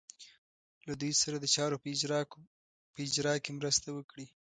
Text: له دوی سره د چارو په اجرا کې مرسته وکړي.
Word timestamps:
له 0.87 0.93
دوی 1.01 1.11
سره 1.21 1.37
د 1.39 1.45
چارو 1.55 1.81
په 2.93 2.99
اجرا 3.07 3.35
کې 3.43 3.51
مرسته 3.59 3.87
وکړي. 3.93 4.27